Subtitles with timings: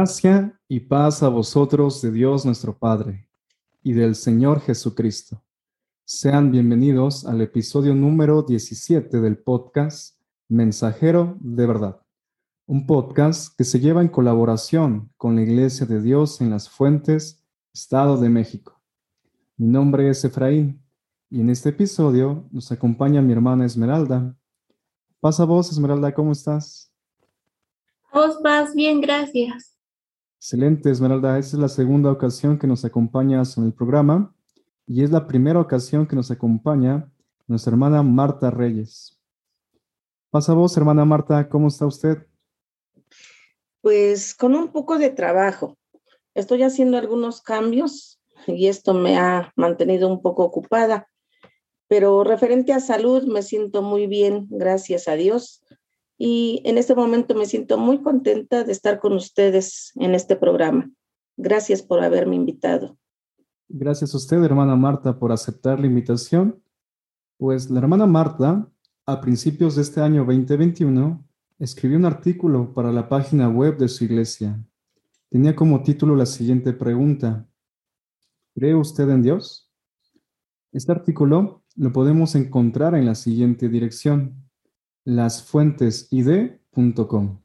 [0.00, 3.28] Gracia y paz a vosotros de Dios nuestro Padre
[3.82, 5.44] y del Señor Jesucristo.
[6.06, 10.18] Sean bienvenidos al episodio número 17 del podcast
[10.48, 12.00] Mensajero de Verdad,
[12.64, 17.44] un podcast que se lleva en colaboración con la Iglesia de Dios en las Fuentes,
[17.74, 18.80] Estado de México.
[19.58, 20.82] Mi nombre es Efraín
[21.28, 24.34] y en este episodio nos acompaña mi hermana Esmeralda.
[25.20, 26.90] Pasa vos, Esmeralda, ¿cómo estás?
[28.14, 29.69] Vos vas bien, gracias.
[30.42, 31.38] Excelente, Esmeralda.
[31.38, 34.34] Esta es la segunda ocasión que nos acompañas en el programa
[34.86, 37.12] y es la primera ocasión que nos acompaña
[37.46, 39.20] nuestra hermana Marta Reyes.
[40.30, 42.26] Pasa vos, hermana Marta, ¿cómo está usted?
[43.82, 45.76] Pues con un poco de trabajo.
[46.34, 51.06] Estoy haciendo algunos cambios y esto me ha mantenido un poco ocupada,
[51.86, 55.62] pero referente a salud me siento muy bien, gracias a Dios
[56.22, 60.90] y en este momento me siento muy contenta de estar con ustedes en este programa.
[61.38, 62.98] Gracias por haberme invitado.
[63.70, 66.62] Gracias a usted, hermana Marta, por aceptar la invitación.
[67.38, 68.70] Pues la hermana Marta,
[69.06, 71.26] a principios de este año 2021,
[71.58, 74.62] escribió un artículo para la página web de su iglesia.
[75.30, 77.48] Tenía como título la siguiente pregunta.
[78.54, 79.72] ¿Cree usted en Dios?
[80.70, 84.49] Este artículo lo podemos encontrar en la siguiente dirección
[85.04, 87.40] lasfuentesid.com.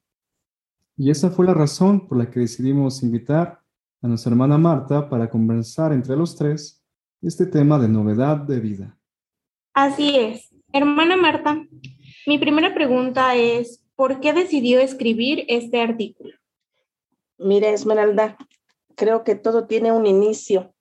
[0.97, 3.61] Y esa fue la razón por la que decidimos invitar
[4.01, 6.83] a nuestra hermana Marta para conversar entre los tres
[7.21, 8.97] este tema de novedad de vida.
[9.73, 10.53] Así es.
[10.71, 11.65] Hermana Marta,
[12.27, 16.33] mi primera pregunta es, ¿por qué decidió escribir este artículo?
[17.37, 18.37] Mira, Esmeralda,
[18.95, 20.74] creo que todo tiene un inicio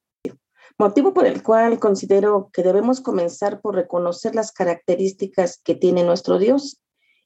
[0.78, 6.38] motivo por el cual considero que debemos comenzar por reconocer las características que tiene nuestro
[6.38, 6.80] Dios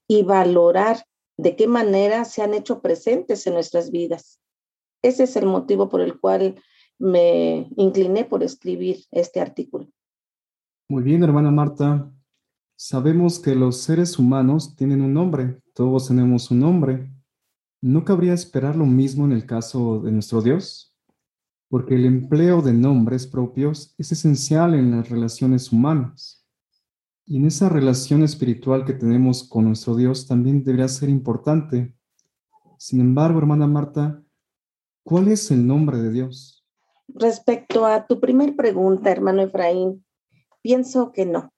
[0.06, 1.04] y valorar
[1.36, 4.41] de qué manera se han hecho presentes en nuestras vidas.
[5.03, 6.56] Ese es el motivo por el cual
[6.98, 9.88] me incliné por escribir este artículo.
[10.88, 12.10] Muy bien, hermana Marta.
[12.76, 17.10] Sabemos que los seres humanos tienen un nombre, todos tenemos un nombre.
[17.80, 20.88] ¿No cabría esperar lo mismo en el caso de nuestro Dios?
[21.68, 26.46] Porque el empleo de nombres propios es esencial en las relaciones humanas.
[27.26, 31.94] Y en esa relación espiritual que tenemos con nuestro Dios también debería ser importante.
[32.78, 34.22] Sin embargo, hermana Marta,
[35.02, 36.66] ¿cuál es el nombre de Dios?
[37.08, 40.04] Respecto a tu primer pregunta, hermano Efraín,
[40.62, 41.52] pienso que no.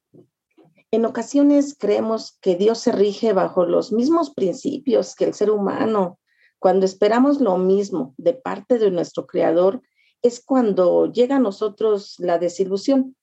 [0.91, 6.19] En ocasiones creemos que Dios se rige bajo los mismos principios que el ser humano.
[6.59, 9.83] Cuando esperamos lo mismo de parte de nuestro Creador,
[10.23, 13.17] es cuando llega a nosotros la desilusión.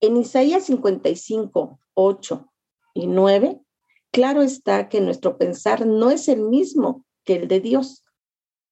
[0.00, 2.52] En Isaías 55, 8
[2.94, 3.60] y 9,
[4.10, 8.04] claro está que nuestro pensar no es el mismo que el de Dios.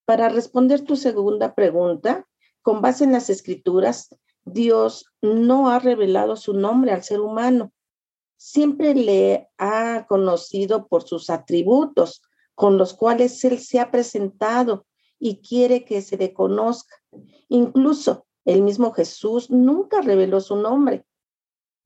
[0.04, 2.26] Para responder tu segunda pregunta,
[2.62, 4.08] con base en las escrituras,
[4.44, 7.72] Dios no ha revelado su nombre al ser humano.
[8.36, 12.22] Siempre le ha conocido por sus atributos,
[12.54, 14.86] con los cuales Él se ha presentado
[15.18, 16.94] y quiere que se le conozca.
[17.48, 21.04] Incluso el mismo Jesús nunca reveló su nombre.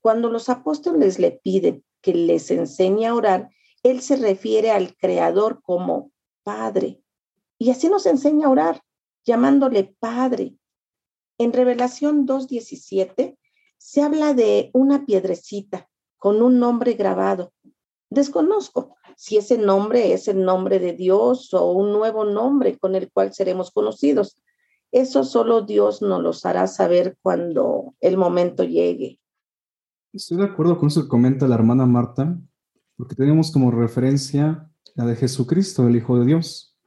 [0.01, 3.49] Cuando los apóstoles le piden que les enseñe a orar,
[3.83, 6.11] él se refiere al Creador como
[6.43, 7.01] Padre.
[7.57, 8.81] Y así nos enseña a orar,
[9.25, 10.57] llamándole Padre.
[11.37, 13.37] En Revelación 2.17
[13.77, 17.53] se habla de una piedrecita con un nombre grabado.
[18.09, 23.11] Desconozco si ese nombre es el nombre de Dios o un nuevo nombre con el
[23.11, 24.37] cual seremos conocidos.
[24.93, 29.19] Eso solo Dios nos lo hará saber cuando el momento llegue.
[30.13, 32.39] Estoy de acuerdo con eso que comenta la hermana Marta,
[32.95, 36.77] porque tenemos como referencia la de Jesucristo, el Hijo de Dios.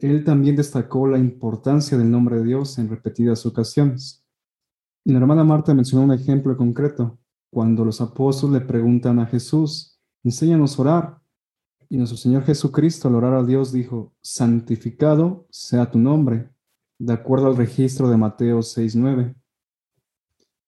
[0.00, 4.22] Él también destacó la importancia del nombre de Dios en repetidas ocasiones.
[5.02, 9.98] Y la hermana Marta mencionó un ejemplo concreto, cuando los apóstoles le preguntan a Jesús,
[10.22, 11.18] enséñanos a orar.
[11.88, 16.50] Y nuestro Señor Jesucristo al orar a Dios dijo, santificado sea tu nombre
[17.00, 19.34] de acuerdo al registro de Mateo 6.9.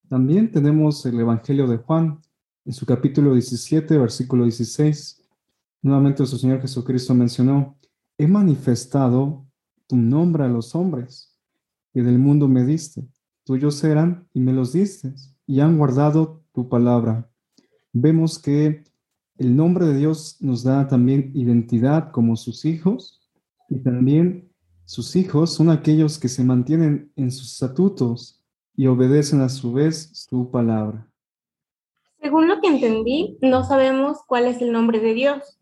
[0.08, 2.22] También tenemos el Evangelio de Juan,
[2.64, 5.28] en su capítulo 17, versículo 16.
[5.82, 7.76] Nuevamente nuestro Señor Jesucristo mencionó,
[8.16, 9.44] he manifestado
[9.86, 11.36] tu nombre a los hombres,
[11.92, 13.06] que del mundo me diste.
[13.44, 15.12] Tuyos eran y me los diste,
[15.46, 17.30] y han guardado tu palabra.
[17.92, 18.84] Vemos que
[19.36, 23.20] el nombre de Dios nos da también identidad como sus hijos
[23.68, 24.51] y también
[24.92, 28.44] sus hijos son aquellos que se mantienen en sus estatutos
[28.76, 31.10] y obedecen a su vez su palabra.
[32.20, 35.58] Según lo que entendí, no sabemos cuál es el nombre de Dios,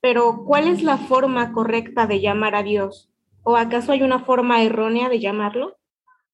[0.00, 3.10] pero ¿cuál es la forma correcta de llamar a Dios?
[3.42, 5.76] ¿O acaso hay una forma errónea de llamarlo?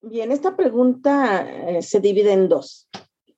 [0.00, 2.88] Bien, esta pregunta eh, se divide en dos.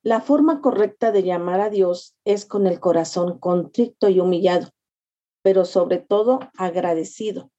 [0.02, 4.68] La forma correcta de llamar a Dios es con el corazón contrito y humillado,
[5.40, 7.50] pero sobre todo agradecido,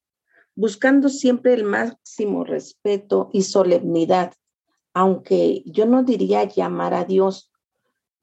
[0.57, 4.33] buscando siempre el máximo respeto y solemnidad,
[4.91, 7.51] aunque yo no diría llamar a Dios.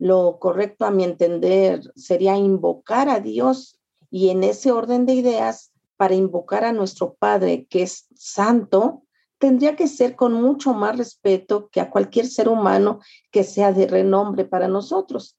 [0.01, 3.79] Lo correcto a mi entender sería invocar a Dios
[4.11, 9.05] y en ese orden de ideas, para invocar a nuestro Padre, que es santo,
[9.39, 12.99] tendría que ser con mucho más respeto que a cualquier ser humano
[13.31, 15.39] que sea de renombre para nosotros,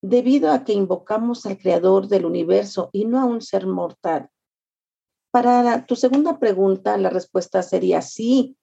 [0.00, 4.30] debido a que invocamos al Creador del universo y no a un ser mortal.
[5.34, 8.56] Para tu segunda pregunta, la respuesta sería sí.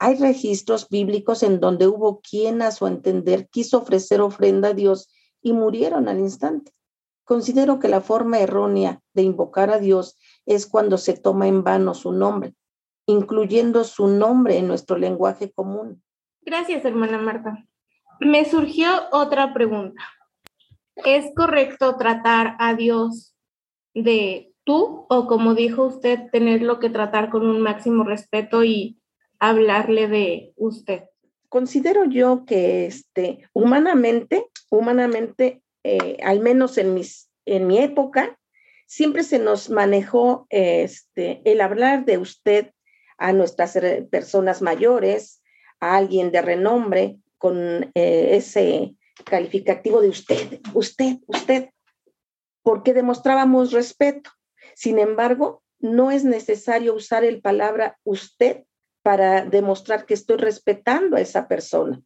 [0.00, 5.14] Hay registros bíblicos en donde hubo quien a su entender quiso ofrecer ofrenda a Dios
[5.42, 6.72] y murieron al instante.
[7.22, 11.94] Considero que la forma errónea de invocar a Dios es cuando se toma en vano
[11.94, 12.56] su nombre,
[13.06, 16.02] incluyendo su nombre en nuestro lenguaje común.
[16.40, 17.64] Gracias, hermana Marta.
[18.18, 20.02] Me surgió otra pregunta.
[20.96, 23.36] ¿Es correcto tratar a Dios
[23.94, 28.98] de tú o como dijo usted, tenerlo que tratar con un máximo respeto y
[29.38, 31.04] hablarle de usted?
[31.48, 38.38] Considero yo que este, humanamente, humanamente, eh, al menos en, mis, en mi época,
[38.86, 42.72] siempre se nos manejó este, el hablar de usted
[43.18, 43.78] a nuestras
[44.10, 45.42] personas mayores,
[45.80, 48.94] a alguien de renombre con eh, ese
[49.24, 51.70] calificativo de usted, usted, usted,
[52.62, 54.30] porque demostrábamos respeto.
[54.74, 58.64] Sin embargo, no es necesario usar el palabra usted
[59.02, 62.00] para demostrar que estoy respetando a esa persona.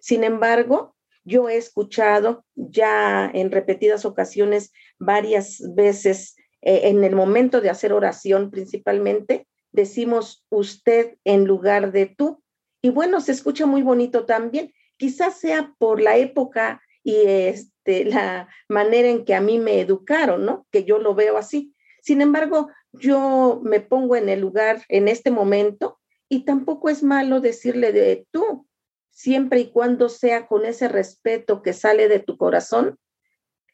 [0.00, 7.60] Sin embargo, yo he escuchado ya en repetidas ocasiones, varias veces eh, en el momento
[7.60, 12.42] de hacer oración principalmente, decimos usted en lugar de tú.
[12.82, 14.72] Y bueno, se escucha muy bonito también.
[14.96, 20.44] Quizás sea por la época y este, la manera en que a mí me educaron,
[20.44, 20.66] ¿no?
[20.70, 21.74] Que yo lo veo así.
[22.02, 27.40] Sin embargo, yo me pongo en el lugar en este momento y tampoco es malo
[27.40, 28.66] decirle de tú,
[29.10, 32.98] siempre y cuando sea con ese respeto que sale de tu corazón.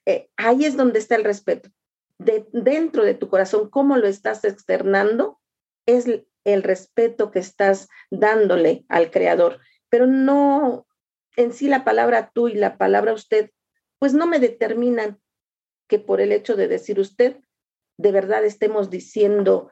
[0.06, 1.70] Eh, ahí es donde está el respeto.
[2.19, 5.40] De, dentro de tu corazón, cómo lo estás externando,
[5.84, 6.06] es
[6.44, 10.87] el respeto que estás dándole al creador, pero no
[11.37, 13.50] en sí la palabra tú y la palabra usted,
[13.99, 15.20] pues no me determinan
[15.88, 17.40] que por el hecho de decir usted,
[17.98, 19.70] de verdad estemos diciendo,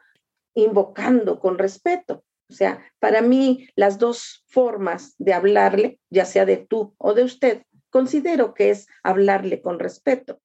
[0.53, 2.23] invocando con respeto.
[2.49, 7.23] O sea, para mí las dos formas de hablarle, ya sea de tú o de
[7.23, 10.39] usted, considero que es hablarle con respeto.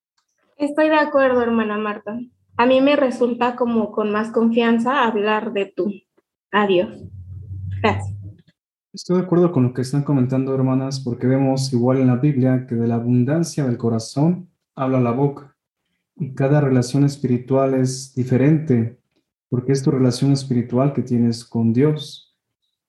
[0.56, 2.18] Estoy de acuerdo, hermana Marta
[2.60, 5.90] a mí me resulta como con más confianza hablar de tú.
[6.52, 6.90] Adiós.
[7.82, 8.14] Gracias.
[8.92, 12.66] Estoy de acuerdo con lo que están comentando, hermanas, porque vemos igual en la Biblia
[12.68, 15.49] que de la abundancia del corazón habla la boca.
[16.20, 18.98] Y cada relación espiritual es diferente,
[19.48, 22.36] porque es tu relación espiritual que tienes con Dios.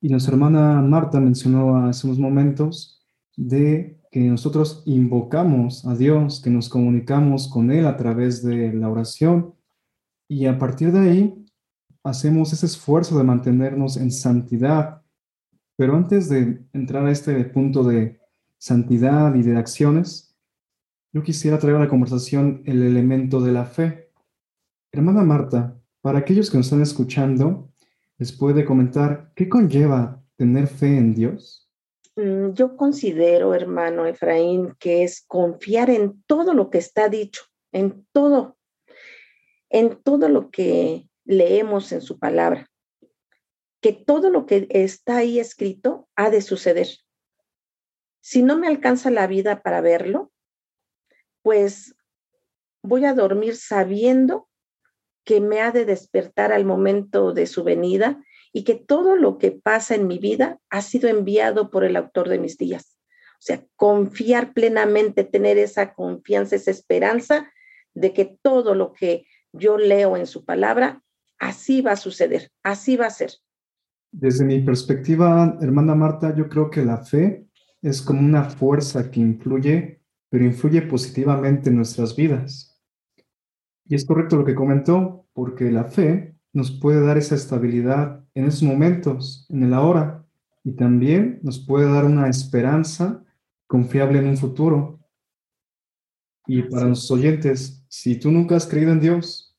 [0.02, 3.02] Y nuestra hermana Marta mencionó hace unos momentos
[3.38, 8.90] de que nosotros invocamos a Dios, que nos comunicamos con Él a través de la
[8.90, 9.56] oración
[10.28, 11.46] y a partir de ahí,
[12.04, 15.02] hacemos ese esfuerzo de mantenernos en santidad.
[15.78, 18.20] Pero antes de entrar a este punto de
[18.58, 20.31] santidad y de acciones,
[21.14, 24.12] yo quisiera traer a la conversación el elemento de la fe.
[24.92, 27.72] Hermana Marta, para aquellos que nos están escuchando,
[28.18, 31.70] ¿les puede comentar qué conlleva tener fe en Dios?
[32.16, 38.06] Mm, yo considero, hermano Efraín, que es confiar en todo lo que está dicho, en
[38.12, 38.58] todo
[39.72, 42.70] en todo lo que leemos en su palabra,
[43.82, 46.88] que todo lo que está ahí escrito ha de suceder.
[48.20, 50.32] Si no me alcanza la vida para verlo,
[51.42, 51.96] pues
[52.84, 54.48] voy a dormir sabiendo
[55.24, 59.52] que me ha de despertar al momento de su venida y que todo lo que
[59.52, 62.98] pasa en mi vida ha sido enviado por el autor de mis días.
[63.34, 67.52] O sea, confiar plenamente, tener esa confianza, esa esperanza
[67.94, 71.02] de que todo lo que yo leo en su palabra,
[71.40, 73.32] así va a suceder, así va a ser.
[74.12, 77.48] Desde mi perspectiva, hermana Marta, yo creo que la fe
[77.82, 80.01] es como una fuerza que influye,
[80.32, 82.82] pero influye positivamente en nuestras vidas.
[83.86, 88.46] Y es correcto lo que comentó, porque la fe nos puede dar esa estabilidad en
[88.46, 90.26] esos momentos, en el ahora,
[90.64, 93.26] y también nos puede dar una esperanza
[93.68, 95.02] confiable en un futuro.
[96.48, 99.58] Y para los oyentes, si tú nunca has creído en Dios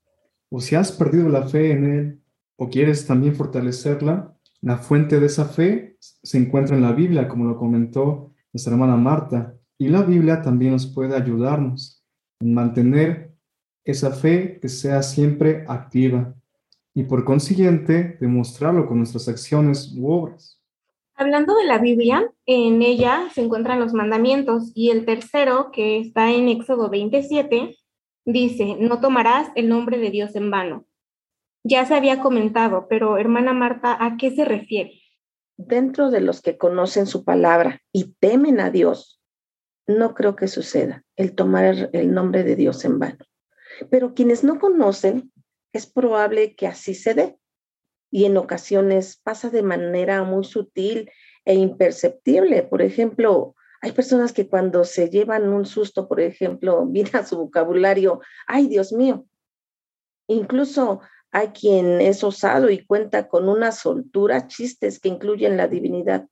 [0.48, 2.22] o si has perdido la fe en Él
[2.56, 7.44] o quieres también fortalecerla, la fuente de esa fe se encuentra en la Biblia, como
[7.44, 9.54] lo comentó nuestra hermana Marta.
[9.82, 12.04] Y la Biblia también nos puede ayudarnos
[12.38, 13.32] en mantener
[13.82, 16.36] esa fe que sea siempre activa
[16.94, 20.62] y por consiguiente demostrarlo con nuestras acciones u obras.
[21.16, 26.30] Hablando de la Biblia, en ella se encuentran los mandamientos y el tercero, que está
[26.30, 27.76] en Éxodo 27,
[28.24, 30.84] dice, no tomarás el nombre de Dios en vano.
[31.64, 35.00] Ya se había comentado, pero hermana Marta, ¿a qué se refiere?
[35.56, 39.18] Dentro de los que conocen su palabra y temen a Dios,
[39.98, 43.24] no creo que suceda el tomar el nombre de Dios en vano.
[43.90, 45.32] Pero quienes no conocen,
[45.72, 47.38] es probable que así se dé.
[48.10, 51.10] Y en ocasiones pasa de manera muy sutil
[51.44, 52.62] e imperceptible.
[52.62, 58.20] Por ejemplo, hay personas que cuando se llevan un susto, por ejemplo, viene su vocabulario,
[58.46, 59.26] ay Dios mío.
[60.28, 61.00] Incluso
[61.32, 66.28] hay quien es osado y cuenta con una soltura, chistes que incluyen la divinidad.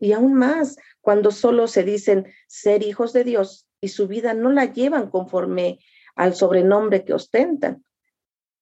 [0.00, 4.50] Y aún más, cuando solo se dicen ser hijos de Dios y su vida no
[4.50, 5.78] la llevan conforme
[6.16, 7.84] al sobrenombre que ostentan.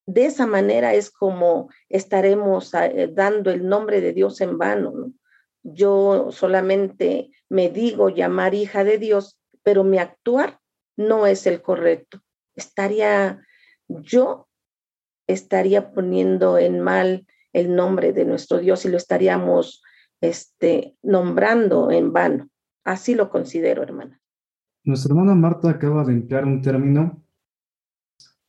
[0.04, 5.12] De esa manera es como estaremos eh, dando el nombre de Dios en vano.
[5.62, 10.60] Yo solamente me digo llamar hija de Dios, pero mi actuar
[10.96, 12.20] no es el correcto.
[12.56, 13.44] Estaría,
[13.86, 14.48] yo
[15.26, 19.82] estaría poniendo en mal el nombre de nuestro Dios y lo estaríamos
[20.20, 22.48] este, nombrando en vano.
[22.84, 24.20] Así lo considero, hermana.
[24.84, 27.22] Nuestra hermana Marta acaba de emplear un término,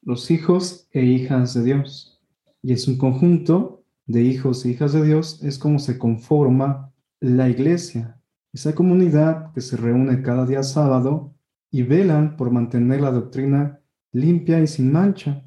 [0.02, 2.22] los hijos e hijas de Dios.
[2.62, 7.50] Y es un conjunto de hijos e hijas de Dios, es como se conforma la
[7.50, 8.20] iglesia,
[8.54, 11.36] esa comunidad que se reúne cada día sábado
[11.70, 15.44] y velan por mantener la doctrina limpia y sin mancha.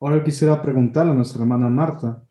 [0.00, 2.25] Ahora quisiera preguntarle a nuestra hermana Marta,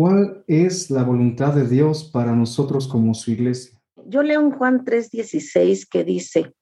[0.00, 3.78] ¿cuál es la voluntad de Dios para nosotros como su iglesia?
[4.06, 6.54] Yo leo en Juan 3:16 que dice,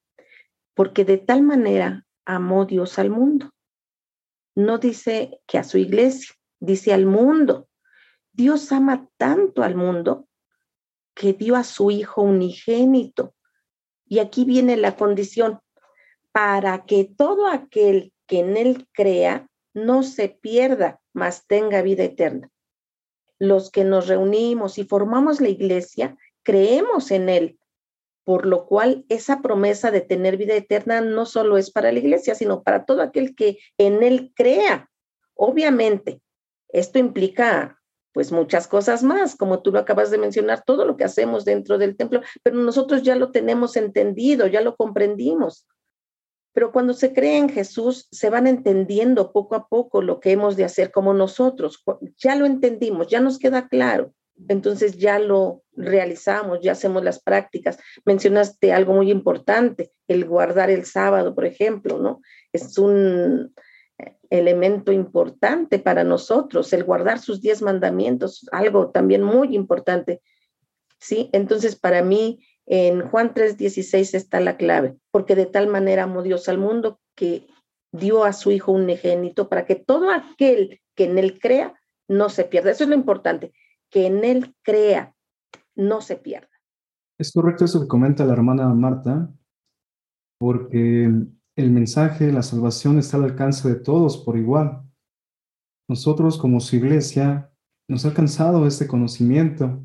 [0.75, 3.53] porque de tal manera amó Dios al mundo.
[4.57, 7.69] No dice que a su iglesia, dice al mundo.
[8.33, 10.27] Dios ama tanto al mundo
[11.15, 13.37] que dio a su Hijo unigénito.
[14.05, 15.61] Y aquí viene la condición,
[16.33, 22.51] para que todo aquel que en Él crea no se pierda, mas tenga vida eterna.
[23.39, 27.59] Los que nos reunimos y formamos la iglesia, creemos en Él,
[28.25, 32.35] por lo cual esa promesa de tener vida eterna no solo es para la iglesia,
[32.35, 34.91] sino para todo aquel que en Él crea.
[35.35, 36.21] Obviamente,
[36.69, 37.79] esto implica
[38.13, 41.79] pues muchas cosas más, como tú lo acabas de mencionar, todo lo que hacemos dentro
[41.79, 45.67] del templo, pero nosotros ya lo tenemos entendido, ya lo comprendimos.
[46.53, 50.57] Pero cuando se cree en Jesús, se van entendiendo poco a poco lo que hemos
[50.57, 51.85] de hacer como nosotros.
[52.19, 54.13] Ya lo entendimos, ya nos queda claro.
[54.49, 57.79] Entonces ya lo realizamos, ya hacemos las prácticas.
[58.05, 62.21] Mencionaste algo muy importante, el guardar el sábado, por ejemplo, ¿no?
[62.53, 63.53] Es un,
[64.31, 70.21] elemento importante para nosotros, el guardar sus diez mandamientos, algo también muy importante.
[71.01, 71.31] ¿Sí?
[71.33, 76.49] Entonces, para mí, en Juan 3:16 está la clave, porque de tal manera amó Dios
[76.49, 77.47] al mundo que
[77.93, 82.29] dio a su Hijo un unigénito para que todo aquel que en él crea no
[82.29, 82.71] se pierda.
[82.71, 83.53] Eso es lo importante,
[83.91, 85.15] que en él crea,
[85.75, 86.51] no se pierda.
[87.19, 89.33] Es correcto eso que comenta la hermana Marta,
[90.39, 91.11] porque
[91.57, 94.83] el mensaje, la salvación está al alcance de todos por igual.
[95.89, 97.51] Nosotros como su iglesia
[97.89, 99.83] nos ha alcanzado este conocimiento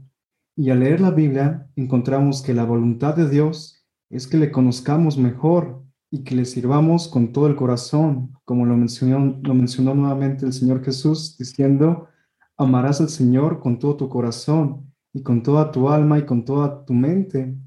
[0.55, 5.17] y al leer la Biblia encontramos que la voluntad de Dios es que le conozcamos
[5.17, 10.45] mejor y que le sirvamos con todo el corazón, como lo mencionó, lo mencionó nuevamente
[10.45, 12.07] el Señor Jesús, diciendo,
[12.55, 16.85] amarás al Señor con todo tu corazón y con toda tu alma y con toda
[16.85, 17.57] tu mente.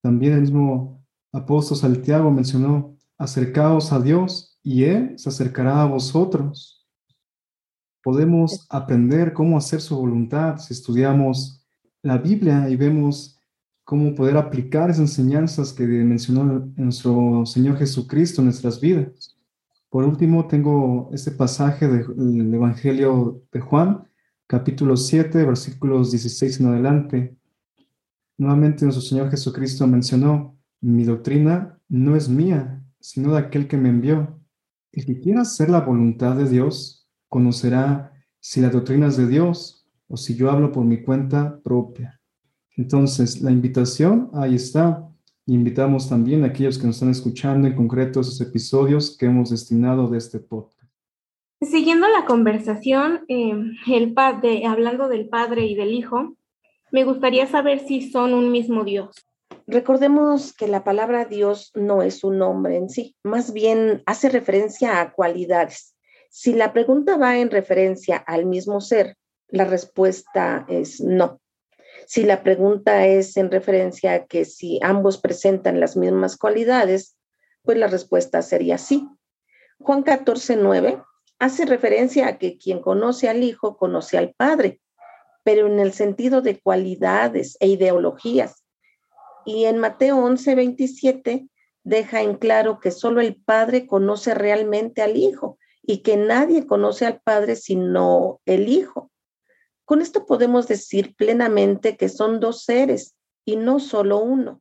[0.00, 6.86] También el mismo apóstol Santiago mencionó, acercaos a Dios y Él se acercará a vosotros.
[8.04, 11.61] Podemos aprender cómo hacer su voluntad si estudiamos
[12.02, 13.38] la Biblia y vemos
[13.84, 19.36] cómo poder aplicar esas enseñanzas que mencionó nuestro Señor Jesucristo en nuestras vidas.
[19.88, 24.08] Por último, tengo este pasaje del Evangelio de Juan,
[24.46, 27.36] capítulo 7, versículos 16 en adelante.
[28.38, 33.90] Nuevamente nuestro Señor Jesucristo mencionó, mi doctrina no es mía, sino de aquel que me
[33.90, 34.40] envió.
[34.90, 39.81] El que quiera hacer la voluntad de Dios conocerá si la doctrina es de Dios
[40.12, 42.20] o si yo hablo por mi cuenta propia.
[42.76, 45.08] Entonces, la invitación ahí está.
[45.46, 50.08] Invitamos también a aquellos que nos están escuchando, en concreto esos episodios que hemos destinado
[50.08, 50.92] de este podcast.
[51.62, 53.54] Siguiendo la conversación, eh,
[53.86, 56.36] el padre, hablando del Padre y del Hijo,
[56.90, 59.16] me gustaría saber si son un mismo Dios.
[59.66, 65.00] Recordemos que la palabra Dios no es un nombre en sí, más bien hace referencia
[65.00, 65.96] a cualidades.
[66.28, 69.16] Si la pregunta va en referencia al mismo ser,
[69.52, 71.40] la respuesta es no.
[72.06, 77.16] Si la pregunta es en referencia a que si ambos presentan las mismas cualidades,
[77.62, 79.06] pues la respuesta sería sí.
[79.78, 81.02] Juan 14, 9
[81.38, 84.80] hace referencia a que quien conoce al Hijo conoce al Padre,
[85.44, 88.64] pero en el sentido de cualidades e ideologías.
[89.44, 91.46] Y en Mateo 11, 27
[91.84, 97.06] deja en claro que solo el Padre conoce realmente al Hijo y que nadie conoce
[97.06, 99.11] al Padre sino el Hijo.
[99.84, 104.60] Con esto podemos decir plenamente que son dos seres y no solo uno.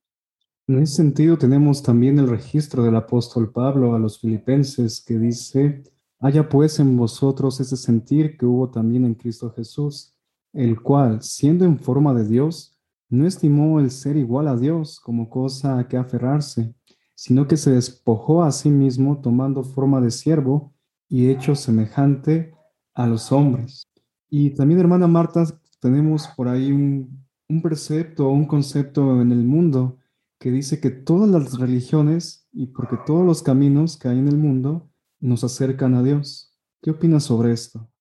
[0.68, 5.84] En ese sentido tenemos también el registro del apóstol Pablo a los filipenses que dice,
[6.24, 10.16] Haya pues en vosotros ese sentir que hubo también en Cristo Jesús,
[10.54, 15.32] el cual, siendo en forma de Dios, no estimó el ser igual a Dios como
[15.32, 16.76] cosa a que aferrarse,
[17.16, 20.74] sino que se despojó a sí mismo tomando forma de siervo
[21.10, 22.54] y hecho semejante
[22.94, 23.91] a los hombres.
[24.34, 25.46] Y también, hermana Marta,
[25.82, 29.98] tenemos por ahí un, un precepto o un concepto en el mundo
[30.40, 34.38] que dice que todas las religiones y porque todos los caminos que hay en el
[34.38, 36.58] mundo nos acercan a Dios.
[36.82, 37.92] ¿Qué opinas sobre esto?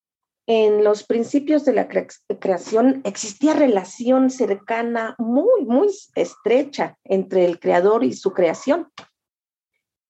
[0.47, 8.05] En los principios de la creación existía relación cercana, muy, muy estrecha entre el creador
[8.05, 8.89] y su creación,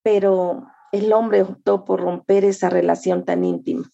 [0.03, 3.91] pero el hombre optó por romper esa relación tan íntima.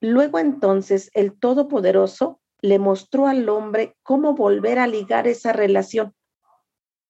[0.00, 6.14] Luego entonces el Todopoderoso le mostró al hombre cómo volver a ligar esa relación.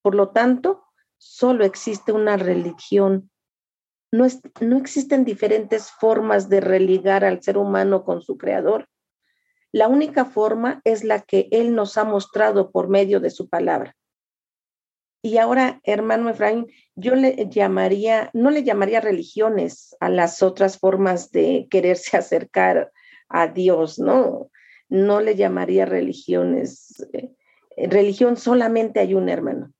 [0.03, 0.85] Por lo tanto,
[1.19, 3.31] solo existe una religión
[4.13, 8.89] no, existen diferentes formas de religar al ser humano con su creador.
[9.73, 13.95] La única forma es la que Él nos ha mostrado por medio de su palabra.
[15.23, 21.31] Y ahora, hermano Efraín, yo le llamaría, no le llamaría religiones a las otras formas
[21.33, 22.93] de quererse acercar
[23.29, 24.51] a Dios, ¿no?
[24.89, 27.07] No le llamaría religiones.
[27.13, 27.31] Eh,
[27.89, 29.73] religión solamente hay un hermano.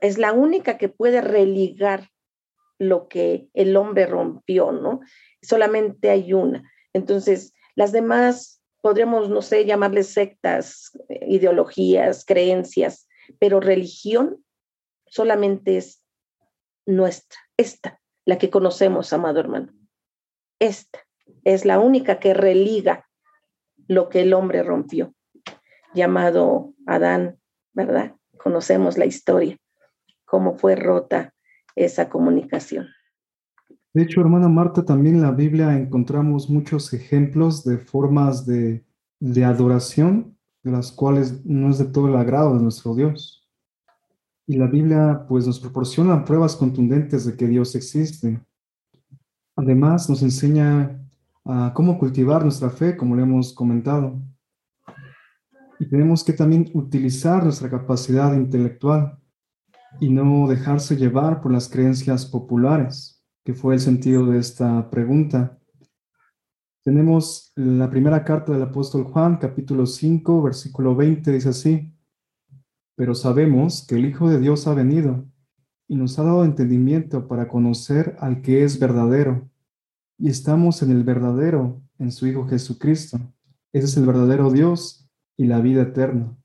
[0.00, 2.08] Es la única que puede religar
[2.78, 5.00] lo que el hombre rompió, ¿no?
[5.42, 6.62] Solamente hay una.
[6.92, 14.44] Entonces, las demás podríamos, no sé, llamarles sectas, eh, ideologías, creencias, pero religión
[15.10, 16.02] solamente es
[16.86, 19.72] nuestra, esta, la que conocemos, amado hermano.
[20.58, 21.00] Esta
[21.44, 23.06] es la única que religa
[23.86, 25.14] lo que el hombre rompió,
[25.94, 27.38] llamado Adán,
[27.72, 28.14] ¿verdad?
[28.36, 29.56] Conocemos la historia,
[30.24, 31.34] cómo fue rota
[31.74, 32.88] esa comunicación.
[33.94, 38.84] De hecho, hermana Marta, también en la Biblia encontramos muchos ejemplos de formas de,
[39.20, 43.37] de adoración, de las cuales no es de todo el agrado de nuestro Dios.
[44.50, 48.40] Y la Biblia pues nos proporciona pruebas contundentes de que Dios existe.
[49.54, 51.06] Además nos enseña
[51.44, 54.18] a cómo cultivar nuestra fe, como le hemos comentado.
[55.78, 59.18] Y tenemos que también utilizar nuestra capacidad intelectual
[60.00, 65.58] y no dejarse llevar por las creencias populares, que fue el sentido de esta pregunta.
[66.82, 71.97] Tenemos la primera carta del apóstol Juan, capítulo 5, versículo 20, dice así,
[72.98, 75.24] pero sabemos que el Hijo de Dios ha venido
[75.86, 79.48] y nos ha dado entendimiento para conocer al que es verdadero,
[80.18, 83.20] y estamos en el verdadero, en su Hijo Jesucristo.
[83.72, 86.36] Ese es el verdadero Dios y la vida eterna.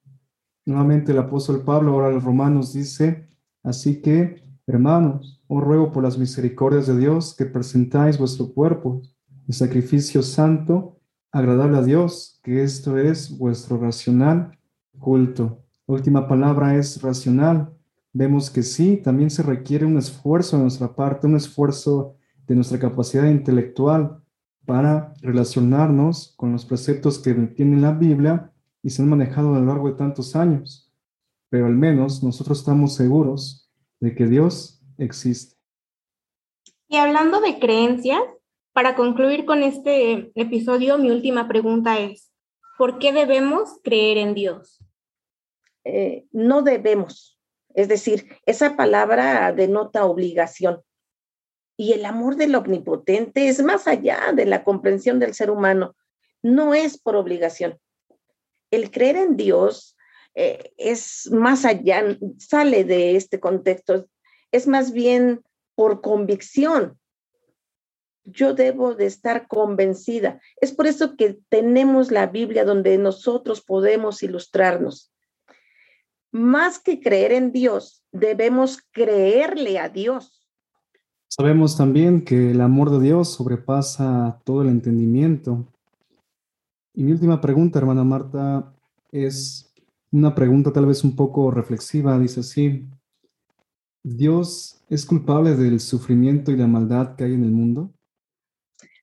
[0.63, 3.27] Nuevamente el apóstol Pablo ahora los romanos dice,
[3.63, 9.01] Así que, hermanos, os ruego por las misericordias de Dios que presentáis vuestro cuerpo
[9.47, 10.99] en sacrificio santo,
[11.31, 14.59] agradable a Dios, que esto es vuestro racional
[14.99, 15.62] culto.
[15.85, 17.73] Última palabra es racional.
[18.13, 22.15] Vemos que sí, también se requiere un esfuerzo de nuestra parte, un esfuerzo
[22.45, 24.21] de nuestra capacidad intelectual
[24.65, 29.65] para relacionarnos con los preceptos que tiene la Biblia y se han manejado a lo
[29.65, 30.83] largo de tantos años
[31.53, 33.69] pero al menos nosotros estamos seguros
[33.99, 35.55] de que Dios existe.
[36.87, 38.23] Y hablando de creencias,
[38.71, 42.33] para concluir con este episodio, mi última pregunta es,
[42.75, 44.82] ¿por qué debemos creer en Dios?
[45.85, 47.39] Eh, no debemos,
[47.73, 50.81] es decir, esa palabra denota obligación.
[51.75, 55.95] Y el amor del omnipotente es más allá de la comprensión del ser humano,
[56.43, 57.79] no es por obligación.
[58.69, 59.97] El creer en Dios
[60.35, 62.03] eh, es más allá,
[62.37, 64.07] sale de este contexto,
[64.51, 65.41] es más bien
[65.75, 66.99] por convicción.
[68.25, 70.39] yo debo de estar convencida.
[70.61, 75.12] Es por eso que tenemos la Biblia donde nosotros podemos ilustrarnos.
[76.33, 80.49] Más que creer en Dios, debemos creerle a Dios.
[81.29, 85.67] Sabemos también que el amor de Dios sobrepasa todo el entendimiento.
[86.95, 88.73] Y mi última pregunta, hermana Marta,
[89.11, 89.71] es
[90.11, 92.17] una pregunta tal vez un poco reflexiva.
[92.17, 92.87] Dice así,
[94.01, 97.93] ¿Dios es culpable del sufrimiento y la maldad que hay en el mundo?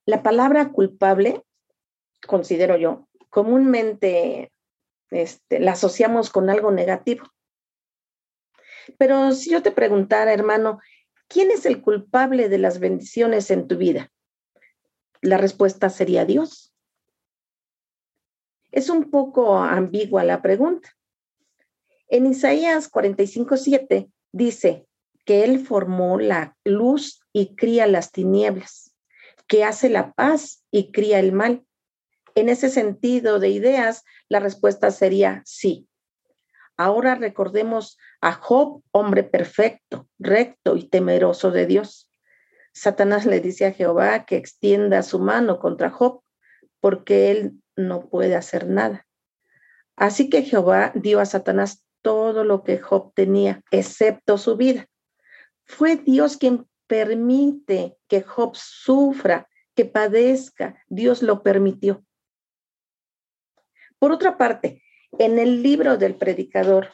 [0.05, 1.45] La palabra culpable,
[2.27, 4.51] considero yo, comúnmente
[5.11, 7.25] este, la asociamos con algo negativo.
[8.99, 10.81] Pero si yo te preguntara, hermano,
[11.29, 14.11] ¿quién es el culpable de las bendiciones en tu vida?
[15.21, 16.75] La respuesta sería Dios.
[18.73, 20.97] Es un poco ambigua la pregunta.
[22.09, 23.57] En Isaías 45,
[24.33, 24.87] dice
[25.25, 28.91] que Él formó la luz y cría las tinieblas
[29.51, 31.65] que hace la paz y cría el mal.
[32.35, 35.89] En ese sentido de ideas, la respuesta sería sí.
[36.77, 42.11] Ahora recordemos a Job, hombre perfecto, recto y temeroso de Dios.
[42.73, 46.23] Satanás le dice a Jehová que extienda su mano contra Job,
[46.81, 49.07] porque él no puede hacer nada.
[49.97, 54.87] Así que Jehová dio a Satanás todo lo que Job tenía, excepto su vida.
[55.65, 60.83] Fue Dios quien permite que Job sufra, que padezca.
[60.89, 62.05] Dios lo permitió.
[64.01, 64.83] Por otra parte,
[65.13, 66.89] en el libro del predicador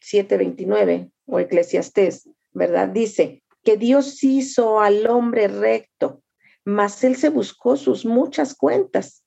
[0.00, 2.88] 729 o Eclesiastés, ¿verdad?
[2.88, 6.24] Dice que Dios hizo al hombre recto,
[6.64, 9.24] mas él se buscó sus muchas cuentas.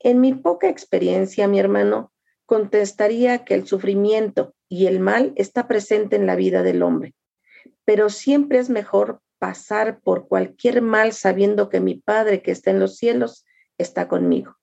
[0.00, 2.12] En mi poca experiencia, mi hermano,
[2.44, 7.14] contestaría que el sufrimiento y el mal está presente en la vida del hombre
[7.86, 12.80] pero siempre es mejor pasar por cualquier mal sabiendo que mi Padre que está en
[12.80, 13.46] los cielos
[13.78, 14.55] está conmigo.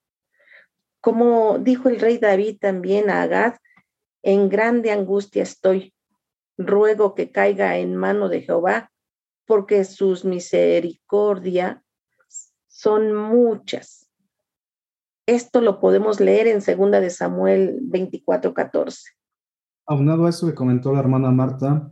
[1.03, 3.55] Como dijo el rey David también a Agad,
[4.21, 5.93] en grande angustia estoy.
[6.57, 8.89] Ruego que caiga en mano de Jehová,
[9.45, 11.81] porque sus misericordias
[12.69, 14.07] son muchas.
[15.25, 19.01] Esto lo podemos leer en segunda de Samuel 24, 14.
[19.85, 21.91] Aunado a eso que comentó la hermana Marta,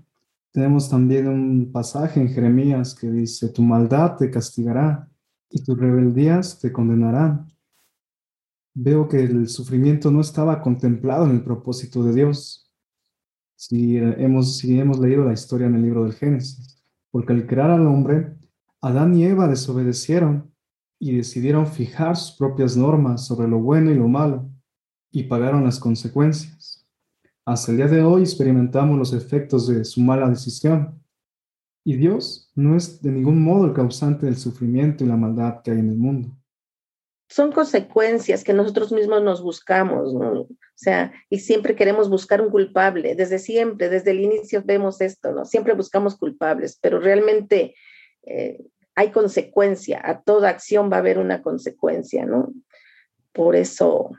[0.53, 5.09] tenemos también un pasaje en Jeremías que dice, tu maldad te castigará
[5.49, 7.50] y tus rebeldías te condenarán.
[8.73, 12.71] Veo que el sufrimiento no estaba contemplado en el propósito de Dios.
[13.55, 16.81] Si hemos, si hemos leído la historia en el libro del Génesis,
[17.11, 18.37] porque al crear al hombre,
[18.81, 20.51] Adán y Eva desobedecieron
[20.99, 24.49] y decidieron fijar sus propias normas sobre lo bueno y lo malo
[25.11, 26.87] y pagaron las consecuencias.
[27.45, 31.01] Hasta el día de hoy experimentamos los efectos de su mala decisión.
[31.83, 35.71] Y Dios no es de ningún modo el causante del sufrimiento y la maldad que
[35.71, 36.37] hay en el mundo.
[37.31, 40.41] Son consecuencias que nosotros mismos nos buscamos, ¿no?
[40.41, 43.15] O sea, y siempre queremos buscar un culpable.
[43.15, 45.45] Desde siempre, desde el inicio vemos esto, ¿no?
[45.45, 47.73] Siempre buscamos culpables, pero realmente
[48.23, 48.59] eh,
[48.95, 50.01] hay consecuencia.
[50.03, 52.51] A toda acción va a haber una consecuencia, ¿no?
[53.31, 54.11] Por eso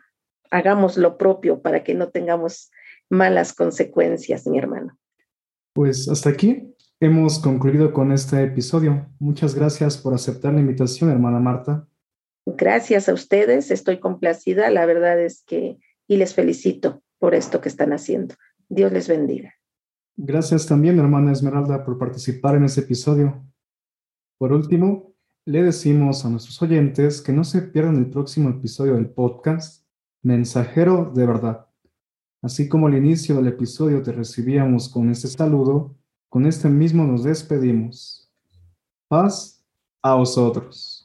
[0.51, 2.71] hagamos lo propio para que no tengamos
[3.11, 4.99] malas consecuencias, mi hermano.
[5.75, 9.07] Pues hasta aquí hemos concluido con este episodio.
[9.19, 11.87] Muchas gracias por aceptar la invitación, hermana Marta.
[12.47, 14.71] Gracias a ustedes, estoy complacida.
[14.71, 15.79] La verdad es que,
[16.09, 18.35] y les felicito por esto que están haciendo.
[18.69, 19.55] Dios les bendiga.
[20.17, 23.45] Gracias también, hermana Esmeralda, por participar en este episodio.
[24.39, 29.11] Por último, le decimos a nuestros oyentes que no se pierdan el próximo episodio del
[29.11, 29.85] podcast
[30.23, 31.67] Mensajero de Verdad.
[32.43, 35.97] Así como al inicio del episodio te recibíamos con este saludo,
[36.29, 38.31] con este mismo nos despedimos.
[39.09, 39.65] Paz
[40.03, 41.02] a vosotros.